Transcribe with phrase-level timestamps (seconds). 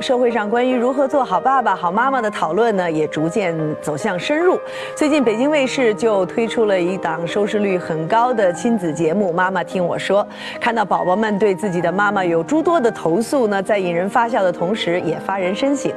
[0.00, 4.58] 社会上关于如何做好爸爸、好妈妈的讨论呢，也逐渐走向深入。
[4.94, 10.22] 最近，北京卫视就推出了一档收视率很高的亲子节目《妈妈听我说》。
[10.60, 15.92] 看到宝宝们对自己的妈妈有诸多的投诉呢，在引人发笑的同时，也发人深省。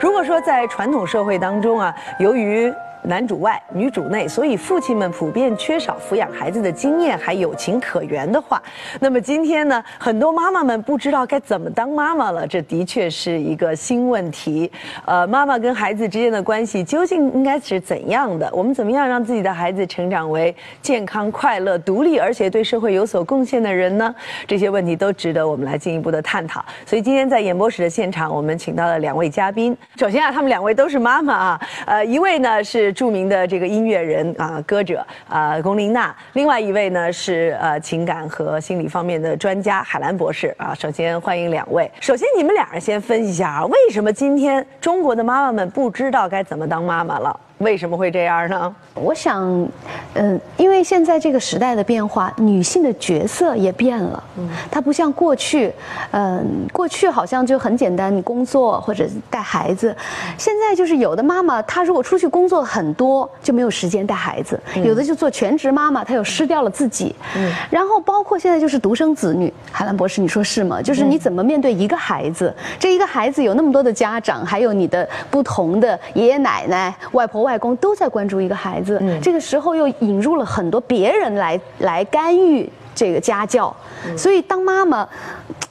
[0.00, 2.72] 如果说在传统社会当中啊，由于
[3.02, 8.62] 男主外女主内，所以父亲们普遍缺少抚养孩子的经验，还有情可原的话，
[9.00, 14.70] 那么今天呢，很多妈妈们不知道该怎么当妈妈了，这的确是一个新问题。
[15.06, 18.50] 呃，妈妈跟孩子之间的关系究竟应该是怎样的？
[18.52, 24.14] 我们怎么样让自己的孩子成长为健康、快乐、独立，而且对社会有所贡献的人呢？
[24.46, 26.64] 这些问题都值得我们来进一步的探讨。
[26.84, 29.76] 所以今天在演播室的现场，我们请到了两位嘉宾。
[29.96, 32.92] 首先啊，他们两位都是妈妈啊，呃，一位呢是。
[32.98, 36.12] 著名的这个音乐人啊，歌者啊，龚琳娜。
[36.32, 40.74] 另外一位呢是呃情感和心理方面的专家海兰博士啊。
[40.74, 41.88] 首先欢迎两位。
[42.00, 47.38] 首先你们俩人先分析一下啊，为什么今天中国的妈妈们不知道该怎么当妈妈了？
[47.58, 48.74] 为什么会这样呢？
[48.94, 49.68] 我想，
[50.14, 54.22] 嗯，因为现在这个时代的变化，女性的角色也变了。
[54.36, 55.72] 嗯，她不像过去，
[56.12, 59.94] 嗯，过去好像就很简单，你工作或者带孩子。
[60.36, 67.14] 现在就是有的妈妈，她如果出去工作很多，就没有时间带孩子；有的就做全职妈妈，她又失掉了自己。
[67.36, 70.80] 嗯，然后包括现在就是独生子女，海兰博士，你说是吗？
[70.80, 72.54] 就是你怎么面对一个孩子？
[72.78, 77.47] 这一个孩子有那么多的家长，还有你的不同的爷爷奶奶、外婆。
[77.48, 83.74] 外公都在关注一个孩子，这个时候又引入了很多别人来来干预这个家教，
[84.16, 85.08] 所以当妈妈。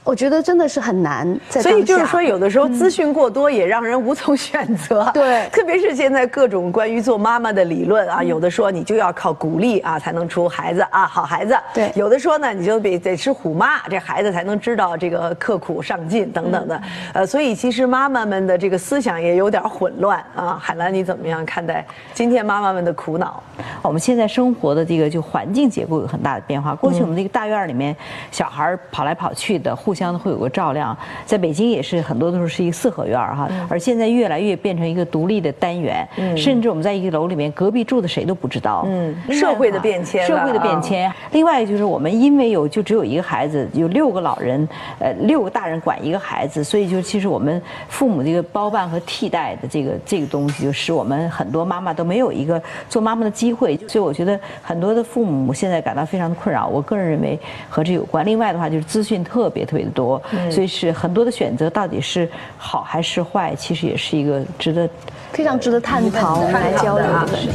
[0.07, 5.11] 我觉得真的是很难，所以就是说，有的时候资讯过多也让人无从选择。
[5.13, 11.57] 对， 特别是现在各种关于做妈妈的理论啊，有的说你就要靠鼓励啊才能出孩子啊好孩子。
[11.73, 16.81] 对，有的说呢你就得得是虎妈，这孩子才能知道这个刻苦上进等等的。
[17.13, 20.57] 呃，所以其实妈妈们的这个思想也有点混乱啊。
[20.57, 23.43] 海兰，你怎么样看待今天妈妈们的苦恼？
[23.81, 26.73] 我们现在生活的这个就环境结构有很大的变化。
[26.73, 27.93] 过去我们那个大院里面
[28.31, 38.83] 小孩跑来跑去的，互相会有个照亮，在北京也是很多都是是一个四合院哈，而现在越来越变成一个独立的单元，甚至我们在一个楼里面，隔壁住的谁都不知道。
[38.85, 41.11] 嗯，社会的变迁，社会的变迁。
[41.31, 44.67] 另外就是我们因为有就只有一个孩子，有六个老人，
[44.99, 53.75] 呃，六个大人管一个孩子，所以就其实我们父母这个包办和替代的这个这个东西，就使我们很多妈妈都没有一个做妈妈的机会。
[53.87, 56.67] 所以我觉得很多的父母现在感到非常的困扰。
[56.67, 58.25] 我个人认为和这有关。
[58.25, 60.21] 另外的话就是资讯特别特别的多。
[60.51, 64.89] 所以是很多的选择到底是好还是坏，其实也是一个值得
[65.31, 67.49] 非常值得探讨来交流的问题。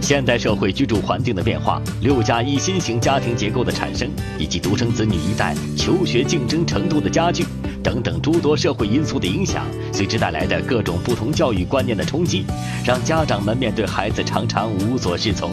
[0.00, 4.08] 现代社会居住环境的变化、六加一新型家庭结构的产生，
[4.38, 7.44] 以及独生子女一代求学竞争程度的加剧
[7.82, 12.46] 等等诸多社会因素的影响，随之带来的各种不同教育观念的冲击，
[12.82, 15.50] 让家长们面对孩子常常无所适从。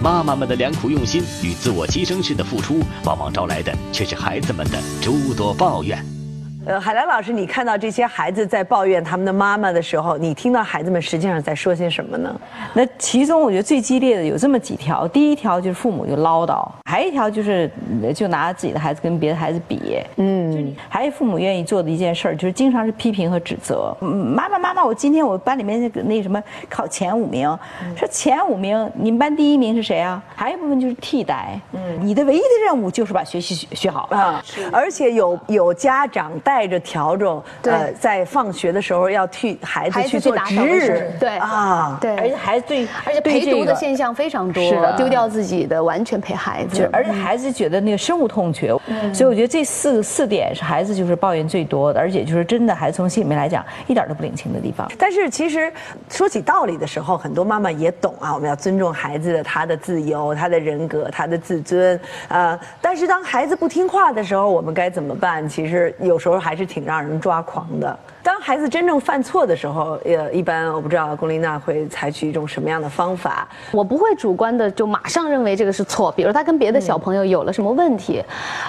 [0.00, 6.21] 妈妈们的良苦用心与自我牺牲式的付出，往往招来的却是孩子们的诸多抱怨。
[6.64, 12.40] 呃，海兰老师，你看到这些孩子在抱怨他们的妈妈的时候，你听到孩子们实际上在说些什么呢？
[12.72, 17.68] 那其中我觉得最激烈的有这么几条，第一条就是父母就唠叨，还一条就是
[18.14, 23.92] 就拿自己的孩子跟别的孩子比，嗯，还有父母愿意做的一件事儿就是经常是批评和指责。
[24.00, 26.40] 妈妈妈妈，我今天我班里面那个那什么
[26.70, 27.58] 考前五名，
[27.96, 30.22] 说前五名，你们班第一名是谁啊？
[30.36, 34.40] 还有一部分就是替代，嗯，你的唯一的任务就是把学习学学好啊，
[34.70, 36.51] 而且有有家长带。
[36.52, 48.68] 带着笤帚，呃，在放学的时候要替孩子去做值日，对啊，对，而且孩子对，而且陪读的现象非常多，是丢掉自己的完全陪孩子，而且孩子觉得那个深恶痛绝，
[49.14, 54.86] 所以我觉得这四四点是孩子就是抱怨最多的，而且就是真的孩子从心里面来讲一点都不领情的地方。
[54.98, 55.72] 但是其实
[56.10, 61.98] 说起道理的时候，很多妈妈也懂啊，我们要尊重孩子的他的自由、他的人格、他的自尊
[62.28, 62.60] 啊。
[62.82, 65.48] 但是当孩子不听话的时候，我们该怎么办？
[65.48, 66.41] 其实有时候。
[66.42, 67.96] 还是挺让人抓狂的。
[68.22, 73.48] 当孩子真正犯错的时候，呃，一般我不知道龚琳娜会采取一种什么样的方法。
[73.70, 76.10] 我不会主观的就马上认为这个是错。
[76.12, 78.22] 比如他跟别的小朋友有了什么问题，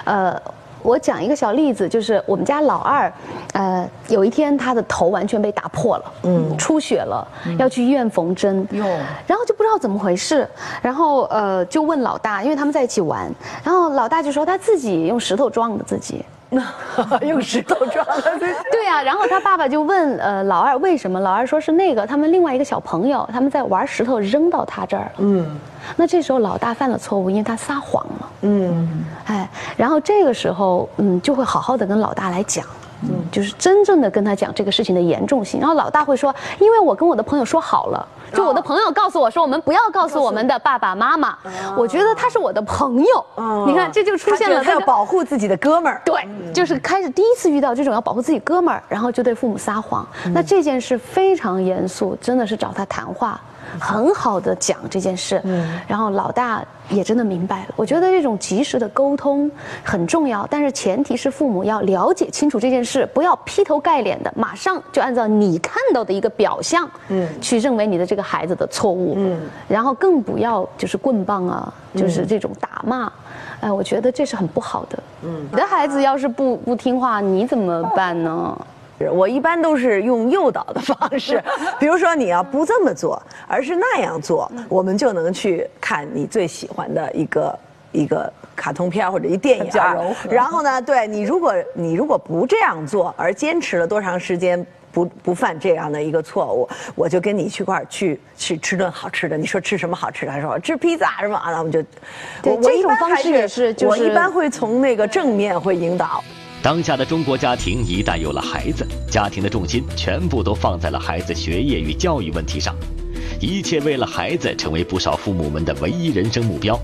[0.06, 0.39] 呃，
[0.81, 3.13] 我讲一个小例子，就是我们家老二，
[3.53, 7.27] 呃，有一天他的头完全被打破了，嗯，出血了，
[7.59, 8.86] 要去医院缝针，哟，
[9.27, 10.50] 然后就不知道怎么回事，
[10.81, 13.31] 然后呃就问老大，因为他们在一起玩，
[13.63, 16.25] 然后老大就说他自己用石头撞的自己。
[17.25, 18.21] 用石头撞了，
[18.71, 19.01] 对呀。
[19.03, 21.19] 然后他爸爸就问呃老二为什么？
[21.19, 25.11] 老二说是那个他们另外一个小朋友他们在玩石头扔到他这儿了。
[25.19, 25.57] 嗯，
[25.95, 28.29] 那这时候老大犯了错误，因为他撒谎了。
[28.41, 32.65] 嗯，哎，然后这个时候嗯就会好好的跟老大来讲。
[33.33, 35.59] 嗯，就是真正的跟他讲这个事情的严重性。
[35.59, 41.38] 然后老大会说，因为我跟我的朋友说好了，就我的朋友告诉我说，我们不要告诉我们的爸爸妈妈。
[41.75, 46.01] 我觉得他是我的朋友，你看这就出现了他要保护自己的哥们儿。
[46.06, 50.06] 对，就是开始第一次遇到这种要保护自己哥们儿，然后就对父母撒谎。
[50.33, 53.39] 那这件事非常严肃，真的是找他谈话。
[53.80, 55.42] 很好的讲这件事，
[55.88, 57.74] 然后老大也真的明白了。
[57.75, 59.50] 我觉得这种及时的沟通
[59.83, 73.12] 很重要，但是前提是父母要了解清楚这件事，不要劈头盖脸的马上就按照你看到的一个表象，嗯，去认为你的这个孩子的错误，嗯，然后更不要就是棍棒啊，就是这种打骂，
[73.62, 75.00] 哎，我觉得这是很不好的。
[75.24, 78.57] 嗯，你的孩子要是不不听话，你怎么办呢？
[79.09, 81.41] 我一般都是用诱导的方式，
[81.79, 87.59] 比如说你要不这么做，而是那样做，我们就能去看你最喜欢的一个
[87.91, 89.69] 一个卡通片或者一电影。
[90.29, 99.38] 然后呢，对你，如果你如果不这样做，而坚持了多长时间不不犯这样的一个错误，我就跟你去块儿去去吃顿好吃的。
[99.38, 100.31] 你说吃什么好吃的？
[100.31, 101.51] 他说吃披萨什么啊？
[101.51, 101.79] 那我们就，
[102.44, 106.23] 我这种方式也是，我一般会从那个正面会引导。
[106.63, 112.74] 当下的中国家庭一旦有了孩子，家庭的重心全部都放在了孩子学业与教育问题上，
[113.42, 116.80] 一切为了孩子成为不少父母们的唯一人生目标，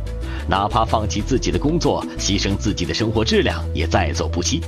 [0.50, 4.60] 哪怕放弃自己的工作，牺牲自己的生活质量也在所不惜。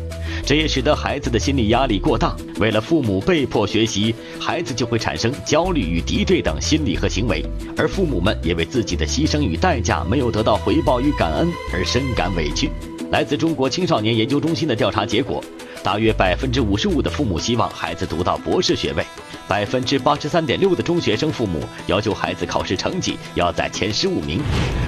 [0.46, 7.44] 这也使得孩子的心理压力过大，为了父母被迫学习，孩子就会产生焦虑与敌对等心理和行为，
[7.75, 12.69] 而父母们也为自己的牺牲与代价没有得到回报与感恩而深感委屈。
[13.12, 15.44] 来自中国青少年研究中心的调查结果，
[15.84, 19.04] 大约百分之五十五的父母希望孩子读到博士学位，
[19.50, 24.40] 百分之八十三点六的中学生父母要求孩子考试成绩要在前十五名。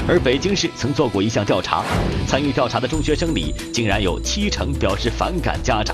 [0.08, 1.84] 而北京市曾做过一项调查，
[2.26, 5.94] 参与调查的中学生里，竟然有七成表示反感家长。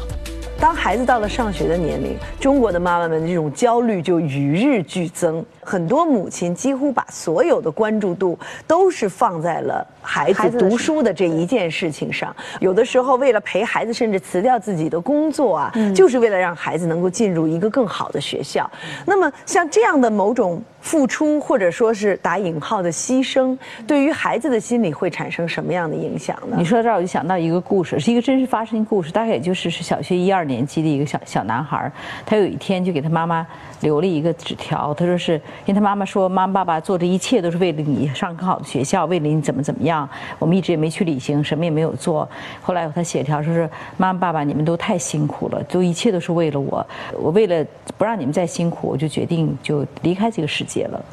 [0.59, 5.43] 当孩子到了上学的年龄，中国的妈妈们这种焦虑就与日俱增。
[5.69, 8.35] 很多母亲几乎把所有的关注度
[8.65, 12.35] 都是放在了孩子读书的这一件事情上。
[12.59, 18.67] 有的时候，为了陪孩子，甚至辞掉自己的工作啊，就是为了让孩子能够进入一个更好的学校。
[19.05, 23.55] 那么，像这样的某种付出，或者说是打引号的牺牲，
[23.85, 26.55] 对于孩子的心理会产生什么样的影响呢？
[26.57, 31.91] 你说到这儿，我就想到一个故事，是一个真实发生的故事，大概也就是是小学一二年级的一个小小男孩，
[32.25, 33.45] 他有一天就给他妈妈
[33.81, 35.39] 留了一个纸条，他说是。
[35.65, 40.07] 因为他妈妈说：“妈妈、爸爸做这一切都是为了你上更好的学校，为了你怎么怎么样。
[40.37, 42.27] 我们一直也没去旅行，什么也没有做。
[42.61, 46.85] 后来他写条说是：妈妈、爸爸，你们都太辛苦了，都一切都是为了我。
[47.13, 47.65] 我为了
[47.97, 51.05] 不让你们再辛苦，我就决定就离开这个世界了。”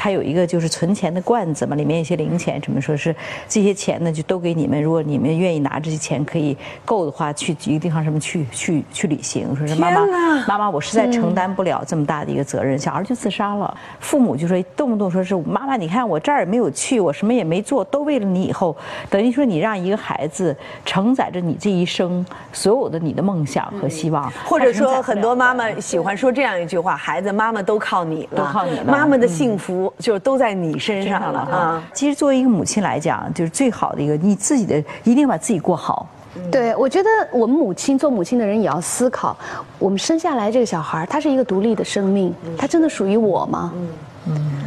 [0.00, 3.12] 他有一个就是存钱的罐子嘛，里面一些零钱，什么说是
[3.48, 4.80] 这些钱呢，就都给你们。
[4.80, 9.56] 如果你们愿意拿这些钱可以够的话，去一个地方什么去去去旅行。
[9.56, 10.06] 说是妈妈
[10.46, 13.76] 妈妈，我实在承担不了这么大的一个责任，小孩就自杀了。
[13.98, 18.76] 父母就说动不动说是妈妈，你看我这儿也没有去，我什么也没做，都为了你以后。
[19.10, 24.30] 等于说你让一个孩子承载着你这一生所有的你的梦想和希望。
[24.46, 29.87] 或者说很多妈妈喜欢说这样一句话：孩子，妈妈都靠你了，都靠你了，妈妈的幸福。
[29.98, 31.82] 就都在你身上了啊！
[31.92, 36.06] 其实作为一个母亲来讲，就是最好的一个，你自己的一定把自己过好。
[36.52, 39.36] 对，我觉得我们母亲做母亲的人也要思考，
[39.78, 43.72] 我们生下来这个小孩，他是一个独立的生命，他真的属于我吗？
[44.26, 44.62] 嗯，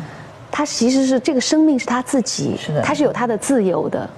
[0.51, 4.09] 他其实是这个生命是他自己，是的，他是有他的自由的。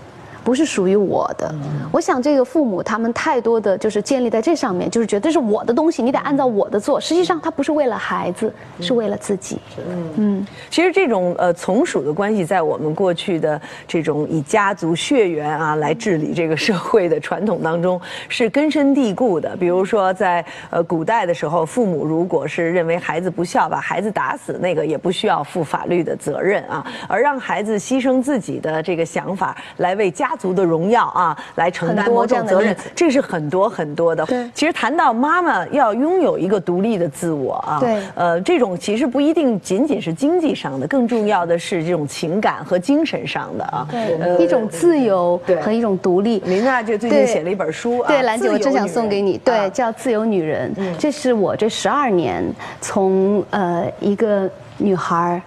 [0.44, 1.56] 不是属于我的，
[1.92, 7.00] 我想这个父母他们太多的就是建立在这上面，就是觉得是我的东西，你得按照我的做。
[7.00, 9.58] 实际上他不是为了孩子，是为了自己。
[9.88, 19.56] 嗯嗯，其实这种呃从属的关系，在我们过去的这种以家族血缘啊来治理这个社会的传统当中是根深蒂固的。
[19.56, 30.33] 比如说在呃古代的时候，父母如果是认为孩子不孝，把孩子打死，那个也不需要负法律的责任啊，而让孩子牺牲自己的这个想法来为家。
[30.34, 34.26] 家族的荣耀啊，来承担某种责任，这是很多很多的。
[34.26, 43.88] 对，其实谈到妈妈要拥有一个独立的自我啊，对，呃，这种其实不一定仅仅是经济上的，更重要的是这种情感和精神上的啊。
[43.92, 46.40] 对，一种自由和一种独立。
[46.46, 52.44] 林娜就最近写了一本书啊，对，兰姐，我真想送给你，对，叫《自由女人》，这是我这十二年
[52.82, 54.50] 从呃一个
[54.80, 55.40] 女孩。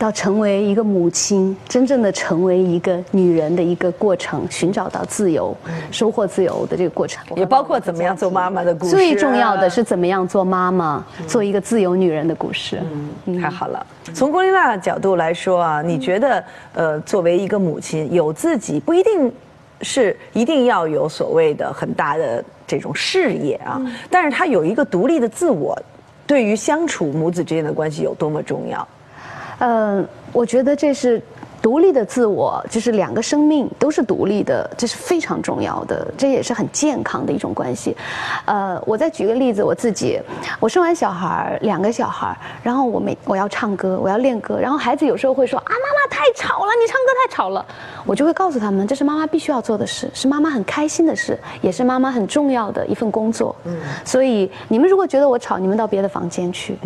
[0.00, 5.56] 要成为一个母亲，真正的成为一个女人的一个过程，寻找到自由、
[5.90, 8.90] 收获自由的这个过程，也包括怎么样做妈妈的故事。
[8.90, 12.80] 最重要的是怎么样做妈妈，做一个自由女人的故事。
[13.26, 13.86] 嗯，太好了。
[14.12, 19.32] 从郭琳娜的角度来说啊，你觉得呃，作为一个母亲，有自己不一定
[19.80, 22.44] 是一定要有所谓的很大的。
[22.66, 25.78] 这种事业啊，但是她有一个独立的自我，
[26.26, 28.88] 对于相处母子之间的关系有多么重要？
[29.58, 31.20] 嗯，我觉得这是。
[31.62, 37.96] 独立的自我就是两个生命都是独立的，这是非常重要的，这也是很健康的一种关系。
[38.44, 40.20] 呃，我再举个例子，我自己，
[40.60, 47.64] 我生完小孩两个小孩然后我每我要唱歌，我要练歌，然后孩子有时候会说啊，妈妈太吵了，你唱歌太吵了，
[48.04, 53.56] 我就会告诉他们，这是妈妈必须要做的事，是妈妈很开心的事，也是妈妈很重要的一份工作。
[53.64, 56.76] 嗯，所以你们如果觉得我吵，你们到别的房间去。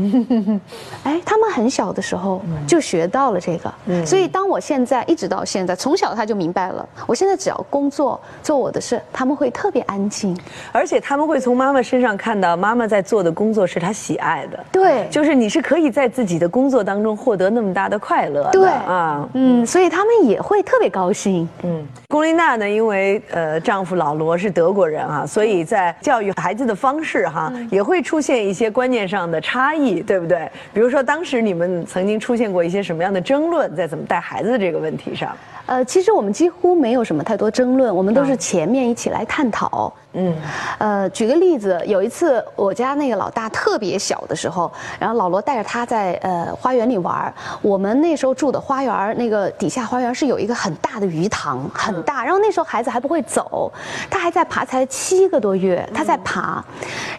[1.04, 4.58] 哎，他们很小的时候就学到了这个，嗯所以当我。
[4.68, 6.86] 现在一直到现在，从小他就明白了。
[7.06, 10.36] 我现在只要工作做我的事，他们会特别安静，
[10.72, 14.62] 而且他们会从妈妈身上看到妈妈在做的工作是他喜爱的。
[14.70, 18.50] 对，就是你是可以在自己的工作当中获得那么大的快乐。
[18.52, 21.48] 对啊，嗯，所以他们也会特别高兴。
[21.62, 30.50] 嗯，龚琳娜呢，因为呃丈夫老罗是德国人啊，所以在教育孩子的方式哈也会出现一些观念上的差异，对不对？
[30.74, 34.58] 比如说当时你们曾经出现过一些什么样的争论，在怎么带孩子？
[34.58, 35.36] 这个问题上，
[35.66, 39.92] 呃，其实我们几乎没有什么太多争论，我们都是前面一起来探讨。
[40.14, 40.34] 嗯，
[40.78, 52.24] 呃，举个例子，有一次我家那个老大特别小的时候，然后老罗带着他在呃花园里玩我们那时候住的花园那个底下花园是有一个很大的鱼塘，很大。
[52.24, 53.72] 然后那时候孩子还不会走，
[54.10, 56.64] 他还在爬，才七个多月，他在爬。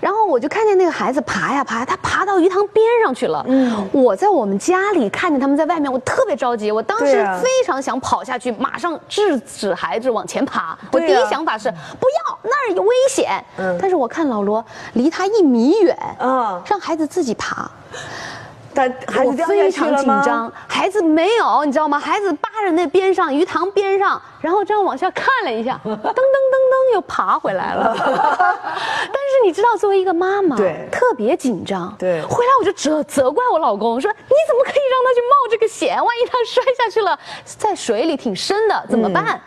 [0.02, 3.46] 然后我就看见那个孩子爬呀爬，他爬到鱼塘边上去了。
[3.48, 10.78] 嗯，我在我们家里看见他们在外面，我特别着急，我当时非常想跑下去，马上制止孩子往前爬。
[10.92, 12.90] 我第一想法是不要那儿有。
[12.90, 17.70] 危险，嗯，但是我看老罗离他一米远，嗯，让孩子自己爬，
[18.74, 22.00] 但孩子非常紧张，孩子没有，你知道吗？
[22.00, 27.94] 孩子扒着那边上鱼塘边上，然后这样往下看了一下，噔噔噔噔又爬回来了。
[27.98, 35.96] 但是你知道，作为一个妈妈，对，特别紧张，对，回来我就责责怪我老公，说你怎么可以让他去冒这个险？
[35.98, 39.40] 万一他摔下去了，在水里挺深的，怎么办？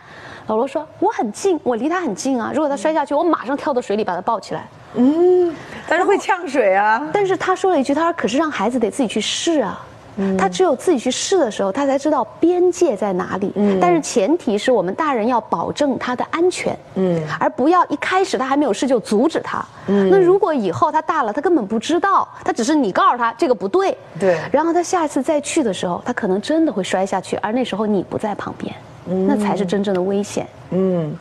[0.47, 2.51] 老罗说：“我很近，我离他很近啊。
[2.53, 4.67] 如果他摔下去，我马上跳到水里把他抱起来。
[4.95, 5.53] 嗯，
[5.87, 7.09] 但是会呛水啊。
[7.13, 9.83] 但是他说了一句：他说可是让孩子得自己去试啊。
[10.37, 13.51] 他只有自己去试的时候，他才知道边界在哪里。
[13.55, 16.77] 嗯，但是前提是我们大人要保证他的安全。
[16.93, 19.65] 嗯，而不要一开始他还没有试就阻止他。
[19.87, 23.97] 嗯，那如果以后他大了，他根本不知道，他只是你告诉他这个不对。
[24.19, 28.71] 对，然后他下次再去的时候，他可能真的会摔下去，而那时候你不在旁边。
[29.05, 30.47] 那才是真正的危险。
[30.69, 31.17] 嗯。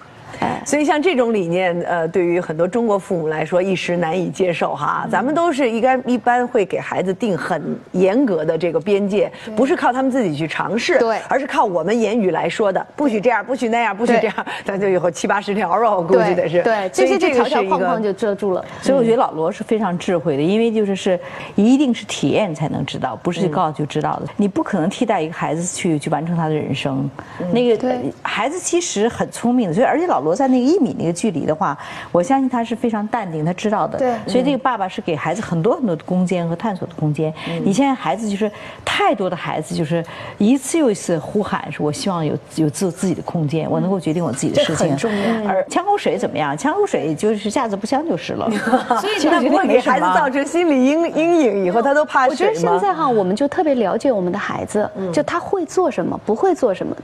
[0.65, 5.07] 所以像这种理念，呃，对于很多中国父母来说一时难以接受哈。
[5.11, 14.35] 咱们都是应该一般会给孩子定很严格的这个边界，不是靠他们自己去尝试，对，而是靠我们言语来说的，不许这样，不许那样，不许这样，
[14.65, 16.63] 咱就以后七八十条吧，我估计得是。
[16.63, 18.65] 对，这些这条条框框就遮住了。
[18.81, 21.19] 所以我觉得老罗是非常智慧的，因为就是是
[21.55, 24.27] 一定是体验才能知道，不是告诉就知道的。
[24.37, 27.11] 你不可能替代一个孩子去去完成他的人生。
[27.53, 30.35] 那个孩子其实很聪明的，所以而且老罗。
[30.35, 31.77] 在那个一米那个距离的话，
[32.11, 33.99] 我相信他是非常淡定，他知道的。
[33.99, 37.33] 对，所以这个爸爸是给孩子很多很多的空间和探索的空间。
[37.63, 38.51] 你现在孩子就是
[38.85, 40.03] 太多的孩子，就是
[40.39, 45.49] 一次又一次呼喊说：“我希望有有自自己的空间，我能够决定我自己的事情。”很重要。
[45.49, 46.57] 而呛口水怎么样？
[46.57, 48.51] 呛口水就是架子不香就是了。
[49.01, 56.97] 所以他不会给孩子造成心理阴阴影，以后他都怕水我觉得现在哈，我们就特别了解我们的孩子，就他会做什么，不会做什么。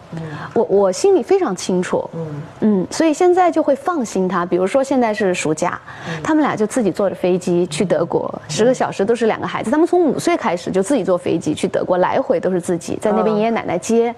[0.54, 2.08] 我我心里非常清楚。
[2.14, 3.07] 嗯嗯，所以。
[3.12, 5.80] 现在就会放心他，比如说现在是暑假，
[6.22, 9.70] 他们俩就自己坐着飞机去德国，十个小时都是两个孩子。
[9.70, 14.14] 他们从五岁开始就自己坐飞机去德国，来回都是自己在那边爷爷奶奶接。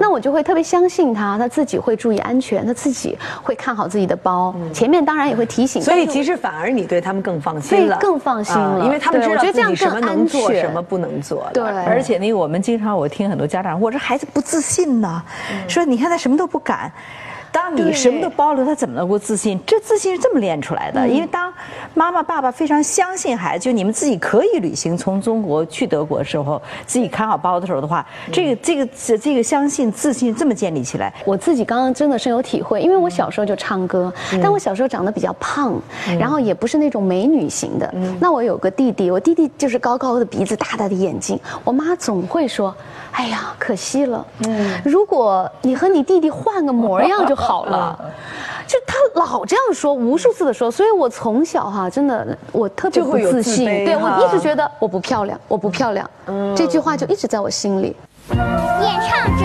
[0.00, 4.54] 那我就会特别相信他，他自己会注意安全，他自己会看好自己的包。
[4.72, 5.80] 前面当然也会提醒。
[5.82, 11.48] 所以其实反而你对他们更放心了，更放心了，因为他们知道自己什么能做，什么不能做。
[11.52, 15.22] 对，而且那个我们经常我听很多家长，我这孩子不自信呢，
[15.68, 16.92] 说你看他什么都不敢。
[17.52, 19.60] 当你什么都包了，他怎么能够自信？
[19.66, 21.06] 这自信是这么练出来的。
[21.06, 21.52] 因为当
[21.92, 31.12] 妈妈、爸爸非常相信孩子，就你们自己可以旅行，从中国去德国的时候，自己看好包的时候的话，这个、这个、这、这个相信、自信这么建立起来。
[31.26, 35.74] 我自己刚刚真的深有体会，因为我小时候就唱歌，但我小时候长得比较胖，
[36.18, 37.94] 然后也不是那种美女型的。
[38.18, 42.74] 那我有个弟弟，我弟弟就是高高的鼻子、大大的眼睛，我妈总会说。
[43.12, 44.26] 哎呀，可惜了。
[44.46, 47.98] 嗯，如果你和你弟弟换个模样就好了。
[48.64, 53.66] 就他老这样说，无数次的说，所以我从小哈，真的我特别不自信。
[53.84, 56.08] 对我一直觉得我不漂亮，我不漂亮。
[56.26, 57.94] 嗯，这句话就一直在我心里。
[58.30, 59.44] 演唱者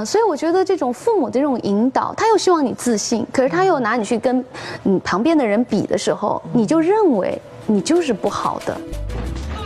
[0.00, 4.42] 嗯，所以我觉得这种父母的这种引导，他又希望你自信，可是他又拿你去跟
[4.82, 8.74] 你旁边的人比的时候，你就认为你就是不好的。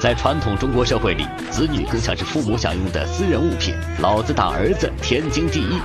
[0.00, 5.78] 在传统中国社会里，子女更像是父母享用的私人物品，老子打儿子天经地义。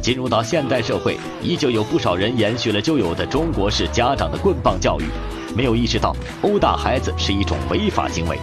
[0.00, 5.04] 进入到现代社会，依旧有不少人延续了旧有的中国式家长的棍棒教育，
[5.54, 8.38] 没有意识到殴打孩子是一种违法行为。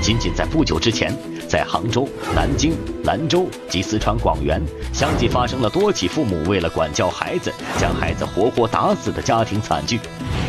[0.00, 1.12] 仅仅在不久之前，
[1.52, 2.72] 在杭州、南京、
[3.04, 4.58] 兰州及四川广元，
[4.90, 10.00] 相继发生了多起父母为了管教孩子，将孩子活活打死的家庭惨剧。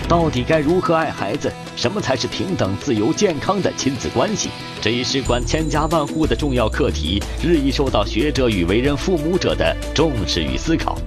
[0.08, 1.52] 到底该如何爱孩子？
[1.76, 4.48] 什么才是平等、自由、健康的亲子关系？
[4.82, 10.98] 这一事关千家万户的重要课题，日益受到学者与为人父母者的重视与思考。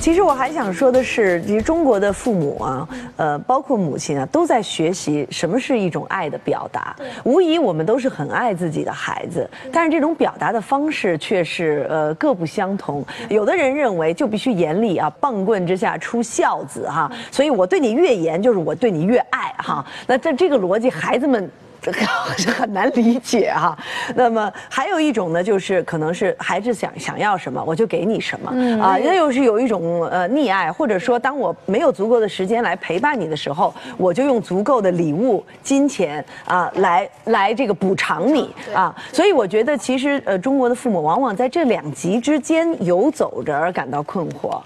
[0.00, 6.94] 其实我还想说的是，其实中国的父母啊，呃，包括母亲啊，都在学习什么是一种爱的表达。
[7.24, 13.04] 无疑，我们都是很爱自己的孩子，但是这种表达的方式却是呃各不相同。
[13.28, 19.84] 有的人认为就必须严厉啊，棒棍之下出孝子哈，所以我对你越严，就是我对你越爱哈。
[20.06, 21.50] 那在这个逻辑，孩子们。
[22.36, 23.76] 这很难理解哈。
[24.14, 28.50] 那么还有一种呢，就是可能是孩子想想要什么，我就给你什么
[28.82, 28.96] 啊。
[29.02, 38.94] 那又是有一种呃溺爱，或者说当我没有足够的时间来陪伴你的时候，我就用足够的礼物、金钱啊来来这个补偿你啊。
[39.12, 44.60] 所以我觉得其实呃中国的父母往往在这两极之间游走着而感到困惑。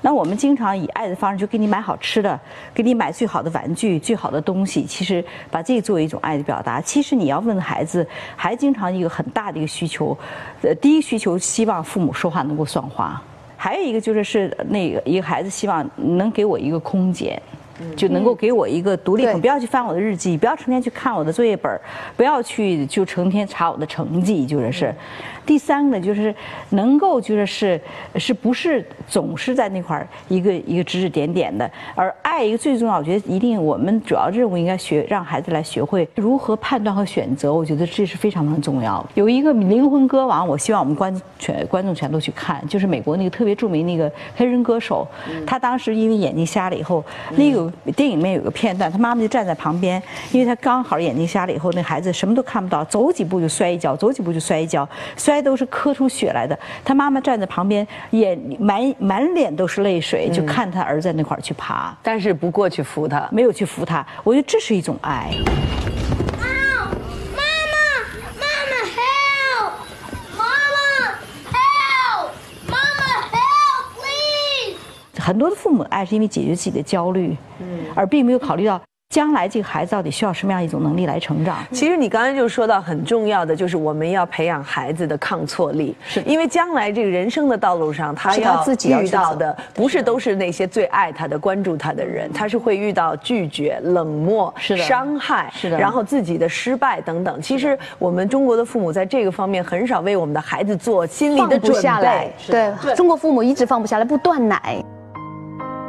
[0.00, 2.38] 那我们经常以爱的方式就给你买好吃的，
[2.74, 6.48] 给你买最好的玩具、最好的东西，其实把这个作为一种爱的。
[6.48, 10.16] 表达其实你要问孩子，还经常一个很大的一个需求，
[10.62, 13.22] 呃，第一需求希望父母说话能够算话，
[13.54, 17.38] 还有一个就是是那个一个孩子希望能给我一个空间，
[17.94, 21.70] 就能够给我一个独立，不要去翻我的日记，不要成天去看我的作业本，
[22.16, 24.94] 不要去就成天查我的成绩，就是是。
[25.48, 26.34] 第三个呢，就是
[26.70, 27.80] 能够就是是
[28.16, 39.08] 是不是总是在那块儿一个一个指指点点的，而爱一个最重要，我觉得一定我们主要任务应该学让孩子来学会如何判断和选择，我觉得这是非常非常重要的。
[39.14, 45.08] 有一个《灵魂歌王》，我希望我们观全观众全都去看，就是美国那个特别著名那个黑人歌手，
[45.46, 55.37] 他当时因为眼睛瞎了以后，那个电影里面有个片段，他妈妈就站在旁边，因为他刚好眼睛瞎了以后，那孩子什么都看不到，走几步就摔一跤，走几步就摔一跤，摔。
[55.40, 56.58] 都是磕出血来的。
[56.84, 64.06] 他妈妈站在旁边，眼满满脸都是泪水，就看他儿子那块儿去爬，但是不过去扶他，没有去扶他。
[64.24, 65.30] 我觉得这是一种爱。
[66.38, 66.90] 妈妈，
[68.38, 69.70] 妈妈，help！
[70.36, 70.76] 妈妈
[71.52, 72.28] ，help！
[72.66, 73.00] 妈妈
[73.32, 74.76] ，help！please！
[75.20, 78.80] 很多的父母爱是因为解决自己的焦虑，嗯，而并没有考虑到。
[79.10, 81.56] 将来这个孩子到底需要什么样一种能力来成长？
[81.72, 88.62] 其实你刚才就说到很重要的，就是我们要培养孩子的抗挫力，是因为将来这个人生的道路上，他要
[89.00, 97.40] 遇到的不是都是那些最爱他的、关注他的人，他是会遇到拒绝、冷漠、是的伤害，是的，然后自己的失败等等。
[97.40, 102.30] 其实我们中国的父母在这个方面很少为我们的孩子做心理的准备。
[102.46, 104.84] 对，中国父母一直放不下来，不断奶。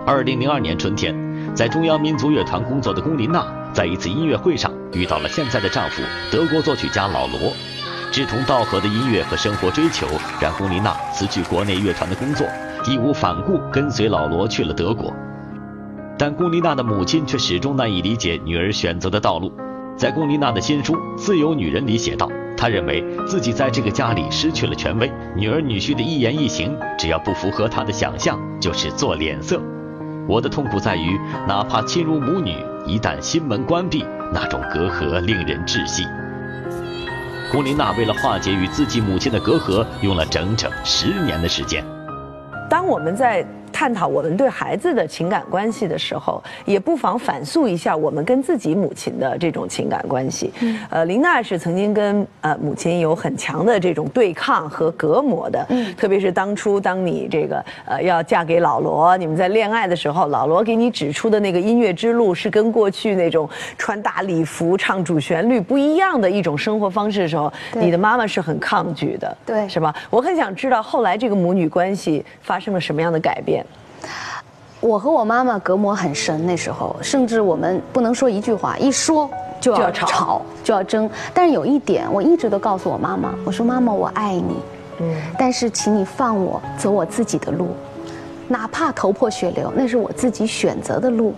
[0.08, 1.28] 二零零二年春天。
[1.55, 7.53] 在中央民族乐团工作的龚琳娜，在一次音乐会上遇到了现在的丈夫德国作曲家老罗。
[8.12, 10.07] 志同道合的音乐和生活追求，
[10.41, 12.47] 让龚琳娜辞去国内乐团的工作，
[12.88, 15.13] 义无反顾跟随老罗去了德国。
[16.17, 19.51] 但龚琳娜的母亲却始终难以理解女儿选择的道路。
[19.95, 29.62] 在龚琳娜的新书《自由女人》里写道，她认为自己在这个家里失去了权威，女儿女婿的一言一行，只要不符合她的想象，就是做脸色。
[30.29, 36.05] 我的痛苦在于，哪怕亲如母女，一旦心门关闭，那种隔阂令人窒息。
[37.51, 41.83] 龚琳娜为了化解与自己母亲的隔阂，用了整整十年的时间。
[42.69, 43.43] 当我们在。
[43.71, 50.51] 探讨我们对孩子的情感关系的时候，也不妨反诉一下我们跟自己母亲的这种情感关系。
[50.89, 55.65] 呃，林娜是曾经跟呃母亲有很强的这种对抗和隔膜的。
[55.69, 69.38] 嗯，特别是当初当你这个呃要嫁给老罗，你们在恋爱的时候，老罗给你指出的那个音乐之路是跟过去那种穿大礼服唱主旋律不一样的一种生活方式的时候，你的妈妈是很抗拒的。
[69.45, 69.93] 对，是吧？
[70.10, 73.65] 我很想知道后来这个母女关系发生了什么样的改变。
[74.81, 81.09] 我和我妈妈隔膜很深，那时候甚至我们不能说一句话，一说就要吵，就要争。
[81.33, 84.55] 但是有一点，我一直都告诉我妈妈，我说妈妈，我爱你，
[85.01, 87.75] 嗯，但是请你放我走我自己的路，
[88.47, 91.35] 哪怕头破血流，那是我自己选择的路，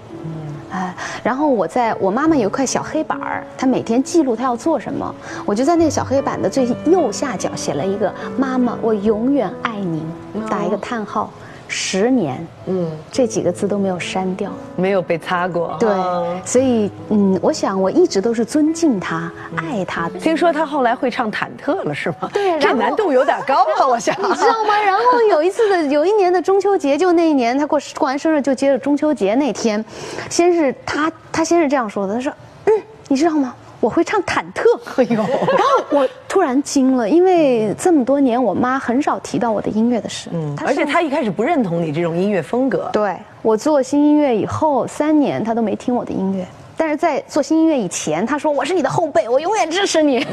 [0.70, 0.94] 哎，
[1.24, 5.16] 然后我在我妈妈有一块小黑板儿，她每天记录她要做什么，
[5.48, 10.04] 我就在那个小黑板的最右下角写了一个“妈妈，我永远爱您”，
[10.48, 11.32] 打一个叹号，
[11.74, 14.52] 十年，嗯，这几个字都没有删掉。
[14.76, 15.78] 没有被擦过。
[15.80, 20.20] 对啊，所以嗯，我想我一直都是尊敬他、爱他的。
[20.20, 22.30] 听说他后来会唱忐忑了，是吗？
[22.34, 24.14] 对这难度有点高啊，我想。
[24.20, 24.78] 你知道吗？
[24.86, 29.84] 然后有一次的， 有一年的中秋节，就那一年他过过完生日，就接着中秋节那天，
[30.30, 32.34] 先是他他先是这样说的，他说，
[32.66, 32.74] 嗯，
[33.08, 33.56] 你知道吗？
[33.82, 34.64] 我会唱忐忑。
[34.96, 42.90] 哎呦，然后我突然惊了，因为这么多年我妈很少提到我的音乐的事，嗯而且她一开始不认同你这种音乐风格。
[42.94, 46.46] 对我做新音乐以后三年，她都没听我的音乐。
[46.78, 50.26] 但是在做新音乐以前，他说我是你的后辈，我永远支持你。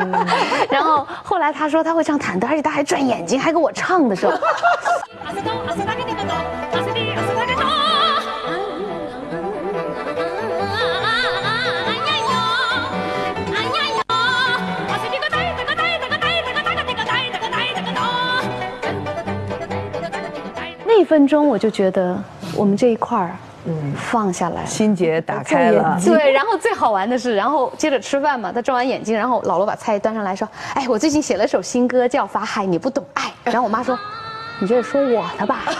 [0.70, 4.32] 然后后来他说他会唱忐忑，而且他还转眼睛，还给我唱的时候，
[21.12, 22.16] 分钟我就觉得
[22.56, 24.64] 我们这一块儿，嗯，放下来。
[24.64, 26.00] 心结打开了。
[26.02, 33.98] 对，然后最好玩的是，然后接着吃饭嘛，他转完眼睛，然后老罗把菜端上来说：“哎，我最近写了首新歌叫《法海你不懂爱》。”然后我妈说
[34.58, 35.74] ：“你这是说我的吧？” 哎，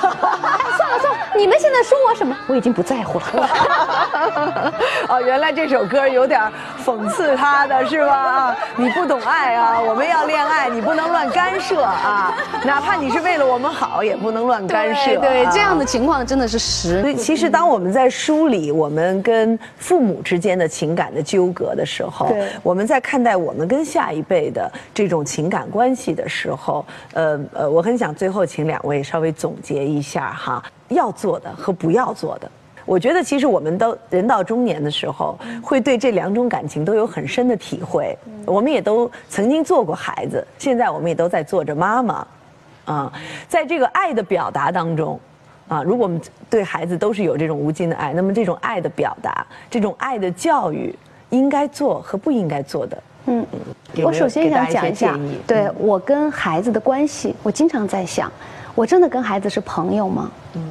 [0.77, 2.37] 算了算了，你们现在说我什么？
[2.47, 4.73] 我已经不在乎了。
[5.09, 6.41] 哦，原来这首歌有点
[6.85, 8.13] 讽刺他的是吧？
[8.13, 15.21] 啊，你不懂爱啊，我们要恋爱，你不能乱干涉啊，哪怕你是为了我们好，也不能乱干涉、啊。
[15.21, 32.51] 对，这样的情况真的是实所以，其实当我们在梳理我们跟父母之间的情感的纠葛的时候，我们在看待我们跟下一辈的这种情感关系的时候，呃呃，我很想最后请两位稍微总结一下哈，要做的和不要做的。
[32.85, 38.17] 我觉得其实我们都人到中年的时候，会对这两种感情都有很深的体会。
[38.45, 42.27] 我们也都曾经做过孩子，现在我们也都在做着妈妈。
[42.85, 43.13] 啊，
[43.49, 45.19] 在这个爱的表达当中，
[45.69, 50.93] 啊，如果我们对孩子都是有这种无尽的爱，那么这种爱的表达，这种爱的教育，
[51.31, 53.47] 应该做和不应该做的，嗯，
[53.95, 58.31] 有有我首先想讲一下对我跟孩子的关系，我经常在想，
[58.75, 60.31] 我真的跟孩子是朋友吗？
[60.55, 60.63] 嗯，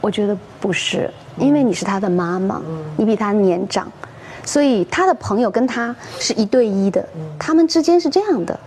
[0.00, 2.60] 我觉得不是，因为你是他的妈妈，
[2.96, 3.90] 你比他年长，
[4.44, 7.06] 所以他的朋友跟他是一对一的，
[7.38, 8.58] 他们之间是这样的。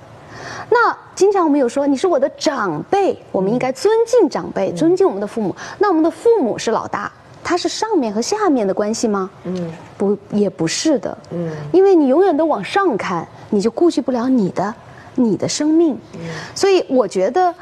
[0.71, 5.56] 那经常我们有说你是我的长辈，我们应该尊敬长辈，尊敬我们的父母。
[5.78, 7.12] 那我们的父母是老大，
[7.43, 9.30] 他是上面和下面的关系吗？
[9.43, 11.17] 嗯，不，也不是的。
[11.32, 14.73] 嗯，因为你永远都往上看，你就顾及不了你的
[15.15, 15.97] 你的生命。
[16.54, 17.54] 所以我觉得，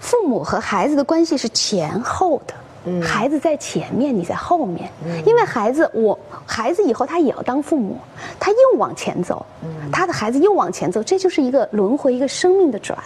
[0.00, 2.54] 父母和孩子的关系是前后的。
[3.02, 4.90] 孩子在前面，你在后面，
[5.26, 7.98] 因为孩子，我孩子以后他也要当父母，
[8.40, 9.44] 他又往前走，
[9.92, 12.98] 他的孩子又往前走，这就是一个轮回，一个生命的转。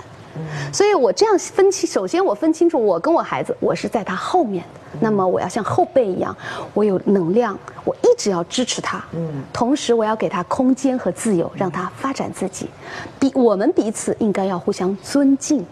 [0.73, 6.37] 所以我这样分清，首先我分清楚，我跟我孩子，我是在他后面的，那么我要像后辈一样，
[6.75, 9.05] 我有能量，我一直要支持他，
[9.53, 12.69] 同时我要给他空间和自由，让他发展自己。
[13.19, 15.67] 彼我们彼此应该要互相尊敬、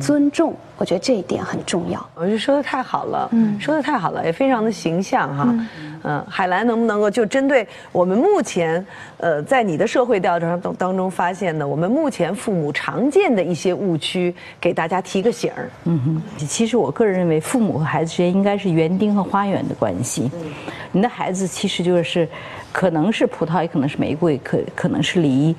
[0.00, 2.04] 尊重，我觉得这一点很重要。
[2.14, 5.54] 我觉得说的太好了，嗯，说的太好了，也非常的形象哈。
[6.02, 8.84] 嗯，海兰能不能够就针对我们目前，
[9.16, 15.70] 呃，在你的社会调查当当中发现的，我们目前父母常见的一些误区，给大家提个醒儿。
[15.84, 20.30] 嗯哼，其实我个人认为，父母和孩子之间应该是园丁和花园的关系。
[20.34, 20.52] 嗯
[20.96, 22.28] 你的孩子其实就是，
[22.74, 25.54] 可能是葡萄，也可能是玫瑰，可可能是梨。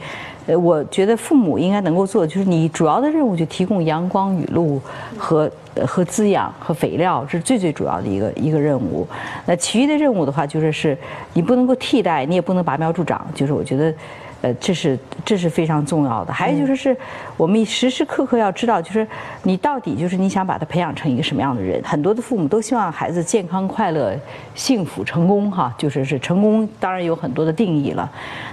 [0.47, 4.81] 呃，我觉得父母应该能够做的就是，你主要的任务就提供阳光、雨露
[5.17, 5.49] 和
[5.87, 9.07] 和滋养和肥料，这是最最主要的一个一个任务。
[9.45, 10.97] 那其余的任务的话，就是是
[11.33, 13.93] 你不能够替代，你也不能拔苗助长，就是我觉得。
[14.45, 16.31] 呃，这是这是非常重要的。
[16.31, 16.97] 还有就是，是
[17.35, 19.07] 我们时时刻刻要知道，就是
[19.41, 21.81] 你到底就是你想把他培养成一个什么样的人。
[21.83, 24.15] 很多的父母都希望孩子健康、快乐、
[24.53, 28.07] 幸福、成功，哈，就是是成功，当然有很多的定义了。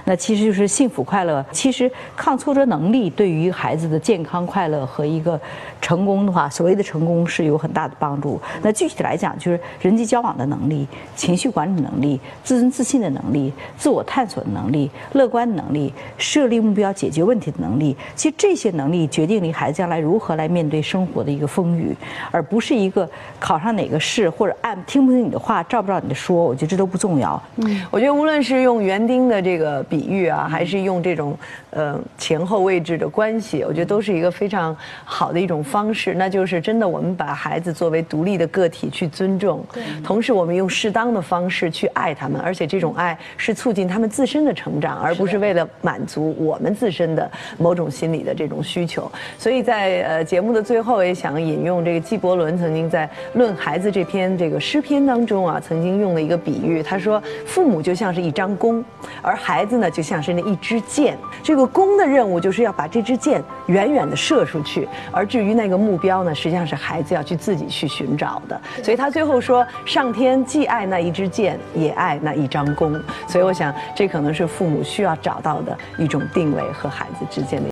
[0.05, 1.45] 那其实就是幸福、快乐。
[1.51, 5.39] 其实抗挫折能力对于孩子的健康、快乐和一个
[5.79, 8.41] 成功的话，所谓的成功是有很大的帮助。
[8.63, 15.82] 那具体来讲，就是人际交往的能力、情绪管理能力、自尊自信的能力、自我探索的能力、乐观的能力。
[15.83, 21.95] 力、设立目标、解决问题的能力，其实这些能力决定了孩子将来如何来面对生活的一个风雨，
[22.31, 27.41] 而不是一个考上哪个试或者按听不听你的话、照不照你的说，我觉得这都不重要。
[27.57, 27.85] 嗯。
[27.91, 31.37] 我觉得无论是用园丁的这个比喻啊，还是用这种
[31.71, 36.13] 呃前后位置的关系，我觉得都是一个非常好的一种方式。
[36.15, 39.63] 那就是真的，我们把孩子作为独立的个体去尊重，
[40.03, 49.11] 同时我们用适当的方式去爱他们，而且这种爱是促进他们自身的成长，而不是为了满足我们自身的某种心理的这种需求。
[49.37, 58.83] 所以在呃节目的最后，也想引用这个纪伯伦曾经在《论孩子》这篇这个诗篇当中啊，曾经用了一个比喻，他说父母就像是一张弓，
[59.21, 61.17] 而孩子呢就像是那一支箭。
[61.41, 68.59] 这个弓的任务就是要把这支箭远远的射出去，而至于那个目标呢，实际上是孩子要去自己去寻找的。
[68.83, 72.93] 所以他最后说，上天既爱那一支箭，也爱那一张弓。
[73.27, 77.61] 所以我想，这可能是父母需要找到的一种定位和孩子之间的。